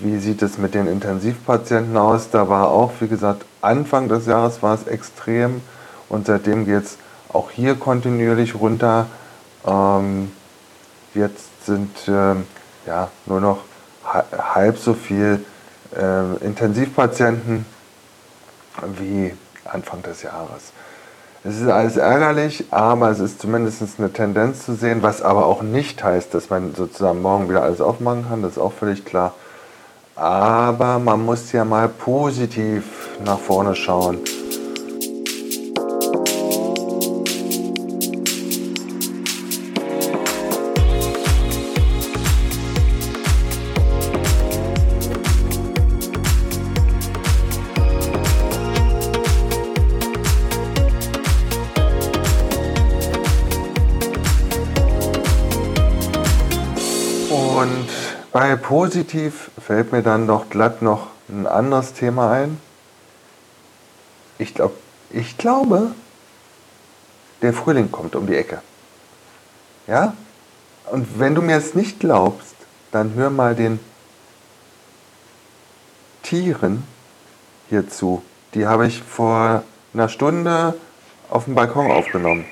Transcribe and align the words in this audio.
wie 0.00 0.18
sieht 0.18 0.42
es 0.42 0.58
mit 0.58 0.74
den 0.74 0.88
Intensivpatienten 0.88 1.96
aus? 1.96 2.30
Da 2.30 2.48
war 2.48 2.68
auch, 2.68 2.92
wie 3.00 3.08
gesagt, 3.08 3.44
Anfang 3.60 4.08
des 4.08 4.26
Jahres 4.26 4.62
war 4.62 4.74
es 4.74 4.86
extrem 4.86 5.60
und 6.08 6.26
seitdem 6.26 6.64
geht 6.64 6.84
es 6.84 6.98
auch 7.32 7.50
hier 7.50 7.76
kontinuierlich 7.76 8.56
runter. 8.56 9.06
Ähm, 9.64 10.32
Jetzt 11.14 11.66
sind 11.66 11.90
ähm, 12.06 12.46
ja, 12.86 13.10
nur 13.26 13.40
noch 13.40 13.58
halb 14.12 14.78
so 14.78 14.94
viel 14.94 15.44
äh, 15.96 16.44
Intensivpatienten 16.44 17.66
wie 18.98 19.34
Anfang 19.64 20.02
des 20.02 20.22
Jahres. 20.22 20.72
Es 21.44 21.60
ist 21.60 21.68
alles 21.68 21.96
ärgerlich, 21.96 22.64
aber 22.70 23.10
es 23.10 23.20
ist 23.20 23.40
zumindest 23.40 23.82
eine 23.98 24.12
Tendenz 24.12 24.64
zu 24.64 24.74
sehen, 24.74 25.02
was 25.02 25.22
aber 25.22 25.46
auch 25.46 25.62
nicht 25.62 26.02
heißt, 26.02 26.34
dass 26.34 26.50
man 26.50 26.74
sozusagen 26.74 27.22
morgen 27.22 27.48
wieder 27.48 27.62
alles 27.62 27.80
aufmachen 27.80 28.26
kann, 28.28 28.42
das 28.42 28.52
ist 28.52 28.58
auch 28.58 28.72
völlig 28.72 29.04
klar. 29.04 29.34
Aber 30.16 30.98
man 30.98 31.24
muss 31.24 31.52
ja 31.52 31.64
mal 31.64 31.88
positiv 31.88 32.84
nach 33.24 33.38
vorne 33.38 33.76
schauen. 33.76 34.18
Bei 58.32 58.56
positiv 58.56 59.50
fällt 59.60 59.92
mir 59.92 60.02
dann 60.02 60.26
doch 60.26 60.48
glatt 60.48 60.80
noch 60.80 61.08
ein 61.28 61.46
anderes 61.46 61.92
Thema 61.92 62.30
ein. 62.30 62.60
Ich, 64.38 64.54
glaub, 64.54 64.72
ich 65.10 65.36
glaube, 65.36 65.92
der 67.42 67.52
Frühling 67.52 67.90
kommt 67.90 68.16
um 68.16 68.26
die 68.26 68.36
Ecke. 68.36 68.62
Ja? 69.86 70.14
Und 70.90 71.18
wenn 71.18 71.34
du 71.34 71.42
mir 71.42 71.56
es 71.56 71.74
nicht 71.74 72.00
glaubst, 72.00 72.54
dann 72.92 73.14
hör 73.14 73.30
mal 73.30 73.54
den 73.54 73.80
Tieren 76.22 76.84
hierzu. 77.68 78.22
Die 78.54 78.66
habe 78.66 78.86
ich 78.86 79.02
vor 79.02 79.64
einer 79.92 80.08
Stunde 80.08 80.74
auf 81.28 81.44
dem 81.44 81.54
Balkon 81.54 81.90
aufgenommen. 81.90 82.46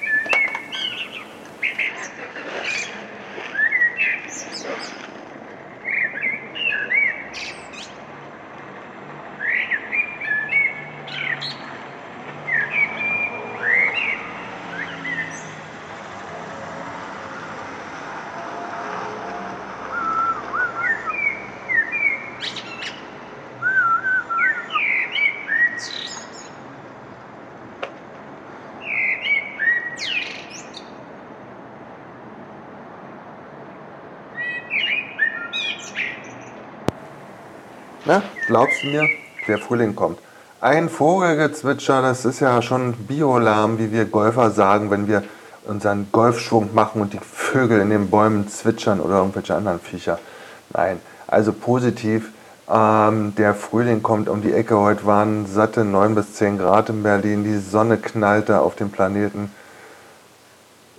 Glaubst 38.47 38.83
du 38.83 38.89
mir, 38.89 39.09
der 39.49 39.59
Frühling 39.59 39.95
kommt. 39.95 40.19
Ein 40.61 40.89
Vogelgezwitscher, 40.89 42.01
das 42.01 42.25
ist 42.25 42.41
ja 42.41 42.63
schon 42.63 42.95
Biolahm, 42.95 43.79
wie 43.79 43.93
wir 43.93 44.07
Golfer 44.07 44.51
sagen, 44.51 44.91
wenn 44.91 45.07
wir 45.07 45.23
unseren 45.67 46.09
Golfschwung 46.13 46.75
machen 46.75 47.03
und 47.03 47.13
die 47.13 47.19
Vögel 47.19 47.81
in 47.81 47.91
den 47.91 48.09
Bäumen 48.09 48.49
zwitschern 48.49 49.01
oder 49.01 49.19
irgendwelche 49.19 49.55
anderen 49.55 49.81
Viecher. 49.81 50.19
Nein, 50.73 51.01
also 51.27 51.53
positiv. 51.53 52.31
Ähm, 52.69 53.35
der 53.37 53.55
Frühling 53.55 54.03
kommt 54.03 54.29
um 54.29 54.43
die 54.43 54.53
Ecke. 54.53 54.79
Heute 54.79 55.07
waren 55.07 55.47
satte 55.47 55.85
9 55.85 56.15
bis 56.15 56.35
10 56.35 56.59
Grad 56.59 56.89
in 56.89 57.03
Berlin. 57.03 57.45
Die 57.45 57.59
Sonne 57.59 57.97
knallte 57.97 58.61
auf 58.61 58.77
dem 58.77 58.91
Planeten. 58.91 59.53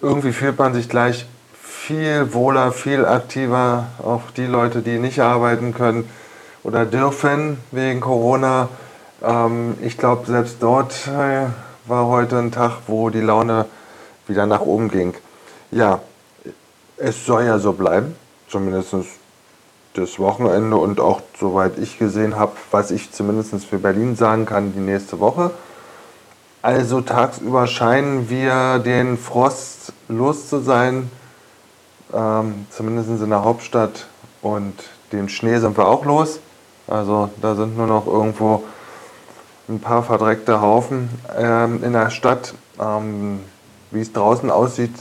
Irgendwie 0.01 0.31
fühlt 0.31 0.59
man 0.59 0.73
sich 0.73 0.87
gleich 0.87 1.25
viel 1.61 2.33
wohler, 2.33 2.71
viel 2.71 3.05
aktiver. 3.05 3.87
Auch 4.03 4.31
die 4.35 4.45
Leute, 4.45 4.81
die 4.81 4.99
nicht 4.99 5.19
arbeiten 5.19 5.73
können 5.73 6.07
oder 6.67 6.85
dürfen 6.85 7.57
wegen 7.71 8.01
Corona. 8.01 8.67
Ähm, 9.23 9.75
ich 9.81 9.97
glaube, 9.97 10.27
selbst 10.27 10.57
dort 10.59 11.07
äh, 11.07 11.45
war 11.85 12.07
heute 12.07 12.37
ein 12.37 12.51
Tag, 12.51 12.73
wo 12.87 13.09
die 13.09 13.21
Laune 13.21 13.65
wieder 14.27 14.45
nach 14.45 14.59
oben 14.59 14.89
ging. 14.89 15.13
Ja, 15.71 16.01
es 16.97 17.25
soll 17.25 17.45
ja 17.45 17.57
so 17.57 17.71
bleiben, 17.71 18.15
zumindest 18.49 18.93
das 19.93 20.19
Wochenende 20.19 20.75
und 20.75 20.99
auch 20.99 21.21
soweit 21.39 21.77
ich 21.77 21.97
gesehen 21.99 22.35
habe, 22.35 22.51
was 22.69 22.91
ich 22.91 23.13
zumindest 23.13 23.65
für 23.65 23.77
Berlin 23.77 24.17
sagen 24.17 24.45
kann, 24.45 24.73
die 24.73 24.81
nächste 24.81 25.21
Woche. 25.21 25.51
Also 26.61 26.99
tagsüber 26.99 27.65
scheinen 27.67 28.29
wir 28.29 28.79
den 28.79 29.17
Frost 29.17 29.93
los 30.09 30.49
zu 30.49 30.59
sein, 30.59 31.09
ähm, 32.13 32.67
zumindest 32.71 33.09
in 33.09 33.29
der 33.29 33.45
Hauptstadt. 33.45 34.07
Und 34.41 34.73
den 35.13 35.29
Schnee 35.29 35.59
sind 35.59 35.77
wir 35.77 35.87
auch 35.87 36.03
los. 36.03 36.41
Also 36.87 37.29
da 37.41 37.55
sind 37.55 37.77
nur 37.77 37.87
noch 37.87 38.07
irgendwo 38.07 38.63
ein 39.69 39.79
paar 39.79 40.03
verdreckte 40.03 40.61
Haufen 40.61 41.09
ähm, 41.37 41.83
in 41.83 41.93
der 41.93 42.09
Stadt. 42.09 42.53
Ähm, 42.79 43.41
wie 43.91 44.01
es 44.01 44.13
draußen 44.13 44.49
aussieht, 44.51 44.93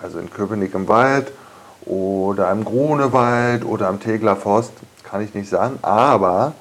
also 0.00 0.18
in 0.18 0.30
Köpenick 0.30 0.74
im 0.74 0.88
Wald 0.88 1.32
oder 1.84 2.50
im 2.50 2.64
Grunewald 2.64 3.64
oder 3.64 3.88
am 3.88 4.00
Tegler 4.00 4.36
Forst, 4.36 4.72
kann 5.02 5.22
ich 5.22 5.34
nicht 5.34 5.48
sagen. 5.48 5.78
Aber 5.82 6.52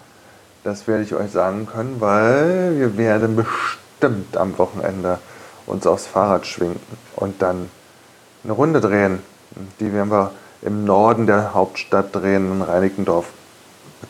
das 0.63 0.87
werde 0.87 1.03
ich 1.03 1.13
euch 1.13 1.31
sagen 1.31 1.67
können, 1.67 1.97
weil 1.99 2.75
wir 2.77 2.97
werden 2.97 3.35
bestimmt 3.35 4.37
am 4.37 4.57
Wochenende 4.57 5.19
uns 5.65 5.85
aufs 5.87 6.07
Fahrrad 6.07 6.45
schwingen 6.45 6.79
und 7.15 7.41
dann 7.41 7.69
eine 8.43 8.53
Runde 8.53 8.81
drehen. 8.81 9.19
Die 9.79 9.93
werden 9.93 10.11
wir 10.11 10.31
im 10.61 10.85
Norden 10.85 11.27
der 11.27 11.53
Hauptstadt 11.53 12.15
drehen, 12.15 12.51
in 12.51 12.61
Reinickendorf, 12.61 13.27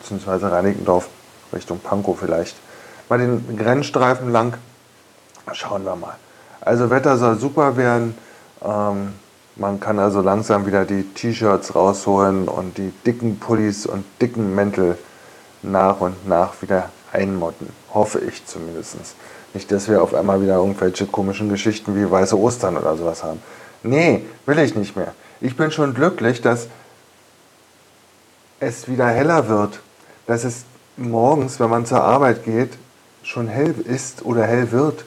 beziehungsweise 0.06 0.52
Reinickendorf 0.52 1.08
Richtung 1.52 1.80
Pankow 1.80 2.16
vielleicht. 2.18 2.56
Bei 3.08 3.16
den 3.16 3.56
Grenzstreifen 3.56 4.30
lang 4.30 4.54
schauen 5.52 5.84
wir 5.84 5.96
mal. 5.96 6.16
Also 6.60 6.90
Wetter 6.90 7.16
soll 7.16 7.38
super 7.38 7.76
werden. 7.76 8.16
Ähm, 8.64 9.14
man 9.56 9.80
kann 9.80 9.98
also 9.98 10.20
langsam 10.20 10.66
wieder 10.66 10.84
die 10.84 11.02
T-Shirts 11.02 11.74
rausholen 11.74 12.46
und 12.46 12.78
die 12.78 12.92
dicken 13.04 13.38
Pullis 13.38 13.86
und 13.86 14.04
dicken 14.20 14.54
Mäntel 14.54 14.98
nach 15.62 16.00
und 16.00 16.28
nach 16.28 16.60
wieder 16.62 16.90
einmotten. 17.12 17.68
Hoffe 17.92 18.20
ich 18.20 18.44
zumindest. 18.46 18.96
Nicht, 19.54 19.72
dass 19.72 19.88
wir 19.88 20.02
auf 20.02 20.14
einmal 20.14 20.42
wieder 20.42 20.56
irgendwelche 20.56 21.06
komischen 21.06 21.48
Geschichten 21.48 21.96
wie 21.96 22.08
weiße 22.08 22.38
Ostern 22.38 22.76
oder 22.76 22.96
sowas 22.96 23.24
haben. 23.24 23.40
Nee, 23.82 24.24
will 24.44 24.58
ich 24.58 24.74
nicht 24.74 24.96
mehr. 24.96 25.14
Ich 25.40 25.56
bin 25.56 25.70
schon 25.70 25.94
glücklich, 25.94 26.42
dass 26.42 26.68
es 28.60 28.88
wieder 28.88 29.06
heller 29.06 29.48
wird. 29.48 29.80
Dass 30.26 30.44
es 30.44 30.64
morgens, 30.96 31.60
wenn 31.60 31.70
man 31.70 31.86
zur 31.86 32.02
Arbeit 32.02 32.44
geht, 32.44 32.70
schon 33.22 33.48
hell 33.48 33.74
ist 33.84 34.24
oder 34.24 34.44
hell 34.44 34.72
wird. 34.72 35.04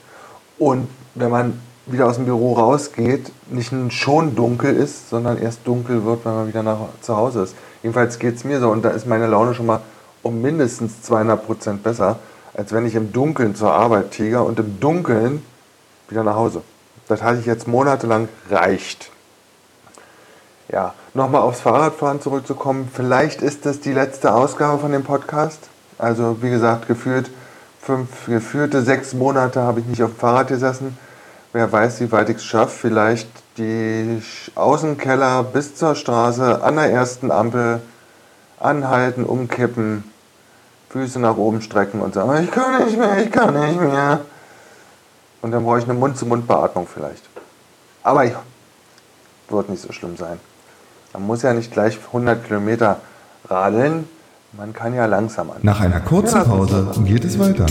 Und 0.58 0.88
wenn 1.16 1.32
man 1.32 1.60
wieder 1.86 2.08
aus 2.08 2.16
dem 2.16 2.26
Büro 2.26 2.54
rausgeht, 2.54 3.32
nicht 3.50 3.74
schon 3.94 4.36
dunkel 4.36 4.76
ist, 4.76 5.10
sondern 5.10 5.38
erst 5.42 5.66
dunkel 5.66 6.06
wird, 6.06 6.26
wenn 6.26 6.34
man 6.36 6.48
wieder 6.48 6.64
nach, 6.64 6.78
zu 7.02 7.16
Hause 7.16 7.44
ist. 7.44 7.56
Jedenfalls 7.82 8.20
geht 8.20 8.36
es 8.36 8.44
mir 8.44 8.60
so 8.60 8.70
und 8.70 8.84
da 8.84 8.90
ist 8.90 9.08
meine 9.08 9.28
Laune 9.28 9.54
schon 9.54 9.66
mal 9.66 9.82
um 10.22 10.42
mindestens 10.42 11.02
200 11.02 11.46
Prozent 11.46 11.84
besser, 11.84 12.20
als 12.54 12.74
wenn 12.74 12.86
ich 12.86 12.96
im 12.96 13.12
Dunkeln 13.12 13.56
zur 13.56 13.72
Arbeit 13.72 14.12
tiger 14.12 14.46
und 14.46 14.60
im 14.60 14.80
Dunkeln 14.80 15.44
wieder 16.10 16.24
nach 16.24 16.36
Hause. 16.36 16.62
Das 17.08 17.24
hatte 17.24 17.40
ich 17.40 17.46
jetzt 17.46 17.68
monatelang 17.68 18.28
reicht. 18.50 19.12
Ja, 20.72 20.94
nochmal 21.14 21.42
aufs 21.42 21.62
Fahrradfahren 21.62 22.22
zurückzukommen. 22.22 22.90
Vielleicht 22.94 23.42
ist 23.42 23.66
das 23.66 23.80
die 23.80 23.94
letzte 23.94 24.34
Ausgabe 24.34 24.80
von 24.80 24.92
dem 24.92 25.04
Podcast. 25.04 25.60
Also 25.98 26.42
wie 26.42 26.50
gesagt, 26.50 26.88
gefühlt 26.88 27.30
fünf, 27.82 28.28
geführte 28.28 28.82
sechs 28.82 29.14
Monate 29.14 29.62
habe 29.62 29.80
ich 29.80 29.86
nicht 29.86 30.04
auf 30.04 30.12
dem 30.12 30.20
Fahrrad 30.20 30.48
gesessen 30.48 30.98
wer 31.54 31.72
weiß, 31.72 32.02
wie 32.02 32.12
weit 32.12 32.30
ich 32.30 32.38
es 32.38 32.46
schaffe, 32.46 32.78
vielleicht 32.88 33.30
die 33.58 34.22
Außenkeller 34.56 35.44
bis 35.44 35.76
zur 35.76 35.96
Straße 35.96 36.64
an 36.64 36.76
der 36.76 36.92
ersten 36.92 37.32
Ampel 37.32 37.82
anhalten, 38.60 39.26
umkippen, 39.26 40.04
Füße 40.90 41.20
nach 41.20 41.38
oben 41.38 41.62
strecken 41.62 42.02
und 42.02 42.14
sagen, 42.14 42.44
ich 42.44 42.52
kann 42.52 42.86
nicht 42.86 42.98
mehr, 42.98 43.18
ich 43.24 43.32
kann 43.32 43.54
nicht 43.54 43.80
mehr. 43.80 44.22
Und 45.42 45.52
dann 45.52 45.64
brauche 45.64 45.80
ich 45.80 45.86
eine 45.86 45.94
Mund-zu-Mund-Beatmung 45.94 46.88
vielleicht. 46.88 47.24
Aber 48.04 48.24
ja, 48.24 48.42
wird 49.50 49.70
nicht 49.70 49.82
so 49.82 49.92
schlimm 49.92 50.18
sein. 50.18 50.40
Man 51.14 51.26
muss 51.26 51.42
ja 51.42 51.54
nicht 51.54 51.72
gleich 51.72 51.98
100 52.08 52.46
Kilometer 52.46 52.98
radeln, 53.48 54.08
man 54.54 54.74
kann 54.74 54.94
ja 54.94 55.06
langsam 55.06 55.50
an. 55.50 55.58
Nach 55.62 55.80
einer 55.80 56.00
kurzen 56.00 56.44
Pause 56.44 56.88
geht 57.06 57.26
es 57.26 57.40
weiter. 57.40 57.66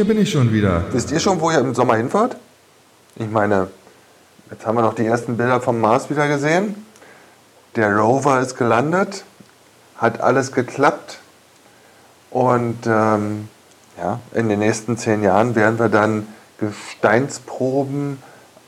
Hier 0.00 0.06
bin 0.06 0.18
ich 0.18 0.30
schon 0.30 0.50
wieder. 0.50 0.84
Wisst 0.92 1.10
ihr 1.10 1.20
schon, 1.20 1.42
wo 1.42 1.50
ihr 1.50 1.58
im 1.58 1.74
Sommer 1.74 1.96
hinfahrt? 1.96 2.38
Ich 3.16 3.28
meine, 3.28 3.68
jetzt 4.50 4.64
haben 4.64 4.76
wir 4.76 4.80
noch 4.80 4.94
die 4.94 5.04
ersten 5.04 5.36
Bilder 5.36 5.60
vom 5.60 5.78
Mars 5.78 6.08
wieder 6.08 6.26
gesehen. 6.26 6.86
Der 7.76 7.94
Rover 7.98 8.40
ist 8.40 8.56
gelandet, 8.56 9.24
hat 9.98 10.22
alles 10.22 10.52
geklappt. 10.52 11.18
Und 12.30 12.78
ähm, 12.86 13.50
ja, 13.98 14.20
in 14.32 14.48
den 14.48 14.60
nächsten 14.60 14.96
zehn 14.96 15.22
Jahren 15.22 15.54
werden 15.54 15.78
wir 15.78 15.90
dann 15.90 16.26
Gesteinsproben 16.56 18.22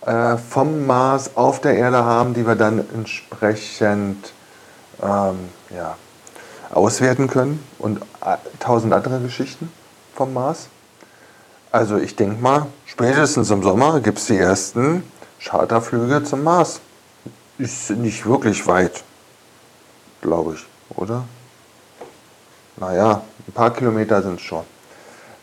äh, 0.04 0.36
vom 0.36 0.86
Mars 0.86 1.34
auf 1.34 1.62
der 1.62 1.78
Erde 1.78 2.04
haben, 2.04 2.34
die 2.34 2.46
wir 2.46 2.56
dann 2.56 2.84
entsprechend 2.92 4.34
ähm, 5.02 5.38
ja, 5.74 5.96
auswerten 6.74 7.26
können 7.26 7.64
und 7.78 8.02
äh, 8.20 8.36
tausend 8.60 8.92
andere 8.92 9.18
Geschichten 9.20 9.72
vom 10.14 10.34
Mars. 10.34 10.68
Also 11.72 11.96
ich 11.96 12.14
denke 12.16 12.42
mal, 12.42 12.66
spätestens 12.84 13.50
im 13.50 13.62
Sommer 13.62 14.00
gibt 14.00 14.18
es 14.18 14.26
die 14.26 14.36
ersten 14.36 15.04
Charterflüge 15.40 16.22
zum 16.22 16.42
Mars. 16.42 16.80
Ist 17.56 17.88
nicht 17.90 18.26
wirklich 18.26 18.66
weit, 18.66 19.02
glaube 20.20 20.54
ich, 20.54 20.66
oder? 20.98 21.24
Naja, 22.76 23.22
ein 23.48 23.52
paar 23.52 23.72
Kilometer 23.72 24.20
sind 24.20 24.34
es 24.34 24.42
schon. 24.42 24.64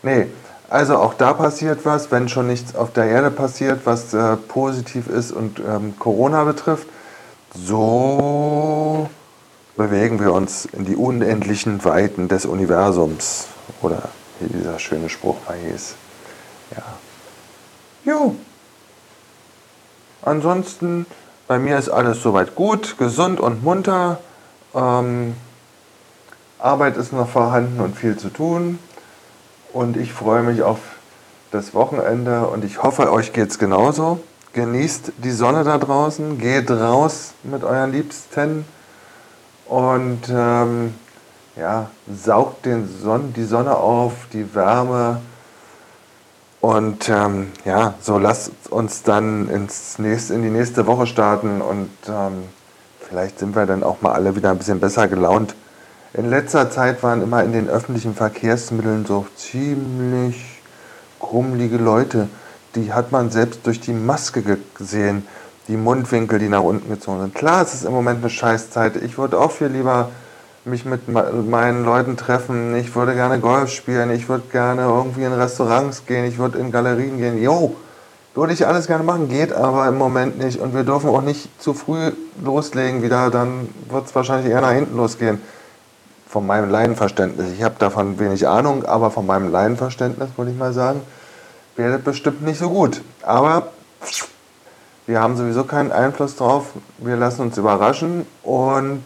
Nee, 0.04 0.28
also 0.70 0.98
auch 0.98 1.16
da 1.16 1.34
passiert 1.34 1.84
was, 1.84 2.12
wenn 2.12 2.30
schon 2.30 2.46
nichts 2.46 2.76
auf 2.76 2.94
der 2.94 3.06
Erde 3.06 3.32
passiert, 3.32 3.82
was 3.86 4.14
äh, 4.14 4.36
positiv 4.36 5.08
ist 5.08 5.32
und 5.32 5.60
ähm, 5.60 5.96
Corona 5.98 6.44
betrifft. 6.44 6.86
So 7.56 9.10
bewegen 9.76 10.20
wir 10.20 10.32
uns 10.34 10.66
in 10.66 10.86
die 10.86 10.96
unendlichen 10.96 11.84
Weiten 11.84 12.28
des 12.28 12.46
Universums. 12.46 13.48
Oder 13.82 14.10
wie 14.40 14.54
dieser 14.54 14.78
schöne 14.78 15.10
Spruch 15.10 15.38
mal 15.48 15.58
hieß. 15.58 15.96
Jo. 18.10 18.36
Ansonsten, 20.24 21.06
bei 21.48 21.60
mir 21.60 21.78
ist 21.78 21.90
alles 21.90 22.24
soweit 22.24 22.56
gut, 22.56 22.98
gesund 22.98 23.40
und 23.40 23.64
munter. 23.64 24.20
Ähm, 24.74 25.36
Arbeit 26.58 26.98
ist 26.98 27.14
noch 27.14 27.30
vorhanden 27.30 27.80
und 27.80 27.96
viel 27.96 28.18
zu 28.18 28.30
tun. 28.30 28.80
Und 29.74 29.96
ich 29.96 30.12
freue 30.12 30.42
mich 30.42 30.64
auf 30.64 30.80
das 31.52 31.76
Wochenende 31.76 32.48
und 32.48 32.66
ich 32.66 32.82
hoffe, 32.82 33.12
euch 33.12 33.32
geht 33.32 33.52
es 33.52 33.60
genauso. 33.60 34.20
Genießt 34.54 35.14
die 35.18 35.32
Sonne 35.32 35.64
da 35.64 35.78
draußen, 35.78 36.40
geht 36.40 36.72
raus 36.72 37.34
mit 37.44 37.64
euren 37.64 37.92
Liebsten 37.92 38.66
und 39.68 40.22
ähm, 40.32 40.96
ja, 41.56 41.92
saugt 42.12 42.66
den 42.66 42.90
Son 43.04 43.34
die 43.34 43.44
Sonne 43.44 43.78
auf, 43.78 44.14
die 44.34 44.56
Wärme 44.56 45.22
und 46.62 47.08
ähm, 47.08 47.52
ja, 47.64 47.94
so 48.02 48.18
lasst 48.18 48.52
uns 48.70 49.04
dann 49.04 49.50
ins 49.50 49.98
nächste, 49.98 50.34
in 50.34 50.44
die 50.44 50.50
nächste 50.50 50.86
Woche 50.88 51.08
starten 51.08 51.62
und 51.62 51.90
ähm, 52.08 52.44
vielleicht 53.00 53.40
sind 53.40 53.56
wir 53.56 53.66
dann 53.66 53.84
auch 53.84 54.02
mal 54.02 54.12
alle 54.12 54.36
wieder 54.36 54.52
ein 54.52 54.58
bisschen 54.58 54.80
besser 54.80 55.08
gelaunt. 55.08 55.56
In 56.14 56.30
letzter 56.30 56.70
Zeit 56.70 57.02
waren 57.02 57.22
immer 57.22 57.44
in 57.44 57.54
den 57.54 57.70
öffentlichen 57.70 58.14
Verkehrsmitteln 58.14 59.06
so 59.06 59.26
ziemlich 59.36 60.62
krummelige 61.20 61.78
Leute. 61.78 62.28
Die 62.76 62.92
hat 62.92 63.12
man 63.12 63.30
selbst 63.30 63.66
durch 63.66 63.80
die 63.80 63.94
Maske 63.94 64.58
gesehen, 64.76 65.28
die 65.68 65.78
Mundwinkel, 65.78 66.40
die 66.40 66.50
nach 66.50 66.64
unten 66.64 66.90
gezogen 66.90 67.22
sind. 67.22 67.36
Klar, 67.36 67.62
es 67.62 67.74
ist 67.74 67.86
im 67.86 67.94
Moment 67.94 68.20
eine 68.20 68.30
Scheißzeit. 68.30 68.98
Ich 68.98 69.18
würde 69.18 69.40
auch 69.40 69.52
viel 69.52 69.68
lieber 69.68 70.10
mich 70.66 70.86
mit 70.86 71.08
meinen 71.08 71.86
Leuten 71.86 72.18
treffen, 72.18 72.76
ich 72.76 72.96
würde 72.96 73.14
gerne 73.14 73.40
Golf 73.40 73.70
spielen, 73.72 74.12
ich 74.12 74.30
würde 74.30 74.44
gerne 74.52 74.84
irgendwie 74.84 75.24
in 75.24 75.34
Restaurants 75.34 76.06
gehen, 76.06 76.26
ich 76.26 76.38
würde 76.38 76.60
in 76.60 76.72
Galerien 76.72 77.18
gehen. 77.18 77.42
Jo, 77.42 77.76
würde 78.36 78.54
ich 78.54 78.66
alles 78.66 78.88
gerne 78.88 79.04
machen, 79.04 79.30
geht 79.30 79.54
aber 79.54 79.88
im 79.88 79.98
Moment 79.98 80.38
nicht. 80.38 80.60
Und 80.60 80.74
wir 80.74 80.84
dürfen 80.84 81.10
auch 81.10 81.22
nicht 81.22 81.50
zu 81.62 81.74
früh 81.74 82.12
loslegen 82.44 83.02
wieder, 83.02 83.30
dann 83.30 83.70
wird 83.90 84.06
es 84.06 84.16
wahrscheinlich 84.16 84.52
eher 84.52 84.62
nach 84.62 84.72
hinten 84.72 84.96
losgehen. 84.98 85.42
Von 86.28 86.46
meinem 86.46 86.70
Laienverständnis. 86.70 87.48
Ich 87.54 87.64
habe 87.64 87.76
davon 87.80 88.20
wenig 88.20 88.48
Ahnung, 88.48 88.86
aber 88.86 89.10
von 89.10 89.26
meinem 89.26 89.52
Laienverständnis, 89.52 90.30
würde 90.38 90.52
ich 90.52 90.58
mal 90.58 90.74
sagen, 90.74 91.02
werdet 91.76 92.04
bestimmt 92.04 92.44
nicht 92.44 92.60
so 92.60 92.70
gut. 92.70 93.02
Aber 93.24 93.70
wir 95.08 95.20
haben 95.22 95.36
sowieso 95.36 95.64
keinen 95.64 95.92
Einfluss 95.92 96.36
drauf. 96.36 96.68
Wir 97.00 97.16
lassen 97.16 97.42
uns 97.42 97.58
überraschen 97.58 98.28
und 98.44 99.04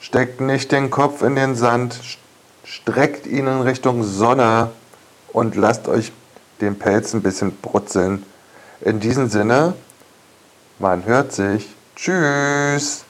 steckt 0.00 0.40
nicht 0.40 0.72
den 0.72 0.90
Kopf 0.90 1.22
in 1.22 1.34
den 1.34 1.54
Sand, 1.54 2.00
streckt 2.64 3.26
ihn 3.26 3.46
in 3.46 3.60
Richtung 3.60 4.02
Sonne 4.04 4.70
und 5.32 5.56
lasst 5.56 5.88
euch 5.88 6.12
den 6.60 6.78
Pelz 6.78 7.14
ein 7.14 7.22
bisschen 7.22 7.52
brutzeln. 7.62 8.22
In 8.80 9.00
diesem 9.00 9.28
Sinne, 9.28 9.74
man 10.78 11.04
hört 11.04 11.32
sich. 11.32 11.68
Tschüss. 11.96 13.04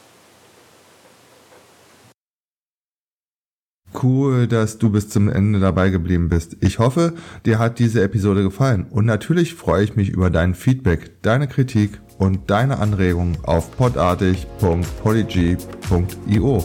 Cool, 4.00 4.46
dass 4.46 4.78
du 4.78 4.90
bis 4.90 5.08
zum 5.08 5.28
Ende 5.28 5.60
dabei 5.60 5.90
geblieben 5.90 6.28
bist. 6.28 6.56
Ich 6.60 6.78
hoffe, 6.78 7.14
dir 7.44 7.58
hat 7.58 7.78
diese 7.78 8.02
Episode 8.02 8.42
gefallen 8.42 8.86
und 8.90 9.06
natürlich 9.06 9.54
freue 9.54 9.82
ich 9.82 9.96
mich 9.96 10.10
über 10.10 10.30
dein 10.30 10.54
Feedback, 10.54 11.22
deine 11.22 11.48
Kritik 11.48 12.00
und 12.18 12.50
deine 12.50 12.78
Anregungen 12.78 13.38
auf 13.44 13.74
podartig.polyg.io. 13.76 16.64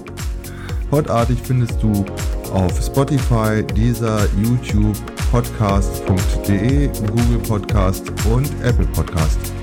Podartig 0.89 1.37
findest 1.43 1.81
du 1.81 2.05
auf 2.53 2.81
Spotify, 2.81 3.63
dieser 3.75 4.25
YouTube, 4.43 4.97
podcast.de, 5.31 6.87
Google 6.87 7.39
Podcast 7.47 8.11
und 8.29 8.49
Apple 8.63 8.87
Podcast. 8.87 9.62